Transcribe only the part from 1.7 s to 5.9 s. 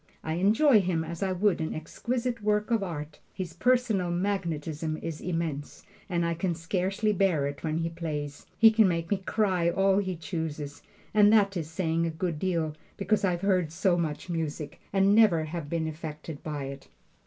exquisite work of art. His personal magnetism is immense,